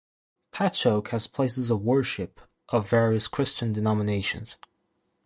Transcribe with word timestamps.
Patchogue 0.51 1.09
has 1.09 1.27
places 1.27 1.69
of 1.69 1.83
worship 1.83 2.41
of 2.69 2.89
various 2.89 3.27
Christian 3.27 3.71
denominations. 3.71 4.57